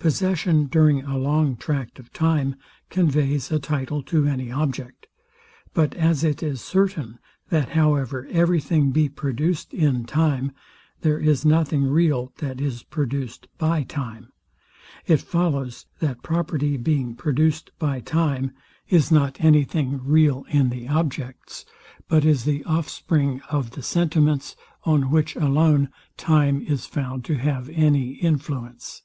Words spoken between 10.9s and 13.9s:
there is nothing real that is produced by